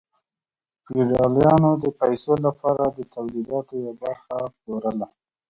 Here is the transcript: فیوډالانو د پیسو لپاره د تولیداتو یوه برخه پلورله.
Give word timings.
فیوډالانو 0.85 1.71
د 1.83 1.85
پیسو 1.99 2.33
لپاره 2.45 2.83
د 2.97 2.99
تولیداتو 3.13 3.73
یوه 3.83 3.93
برخه 4.03 4.35
پلورله. 4.59 5.07